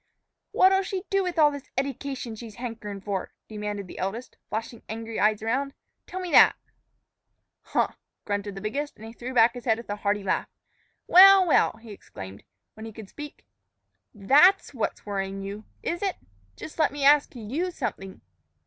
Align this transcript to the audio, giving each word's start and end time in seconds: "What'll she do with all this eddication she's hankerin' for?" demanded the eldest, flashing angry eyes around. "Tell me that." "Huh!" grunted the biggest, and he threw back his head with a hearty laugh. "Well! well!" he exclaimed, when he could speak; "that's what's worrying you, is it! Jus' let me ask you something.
"What'll 0.51 0.81
she 0.81 1.03
do 1.11 1.21
with 1.21 1.37
all 1.37 1.51
this 1.51 1.69
eddication 1.77 2.35
she's 2.35 2.55
hankerin' 2.55 3.01
for?" 3.01 3.33
demanded 3.47 3.85
the 3.85 3.99
eldest, 3.99 4.35
flashing 4.49 4.81
angry 4.89 5.19
eyes 5.19 5.43
around. 5.43 5.75
"Tell 6.07 6.19
me 6.19 6.31
that." 6.31 6.55
"Huh!" 7.61 7.89
grunted 8.25 8.55
the 8.55 8.61
biggest, 8.61 8.95
and 8.95 9.05
he 9.05 9.13
threw 9.13 9.31
back 9.35 9.53
his 9.53 9.65
head 9.65 9.77
with 9.77 9.91
a 9.91 9.97
hearty 9.97 10.23
laugh. 10.23 10.49
"Well! 11.05 11.45
well!" 11.45 11.73
he 11.77 11.91
exclaimed, 11.91 12.43
when 12.73 12.87
he 12.87 12.91
could 12.93 13.09
speak; 13.09 13.45
"that's 14.11 14.73
what's 14.73 15.05
worrying 15.05 15.43
you, 15.43 15.65
is 15.83 16.01
it! 16.01 16.15
Jus' 16.55 16.79
let 16.79 16.91
me 16.91 17.03
ask 17.05 17.35
you 17.35 17.69
something. 17.69 18.21